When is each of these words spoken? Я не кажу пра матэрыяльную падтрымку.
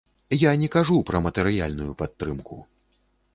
Я 0.43 0.53
не 0.61 0.69
кажу 0.75 0.97
пра 1.09 1.21
матэрыяльную 1.27 1.93
падтрымку. 2.01 2.59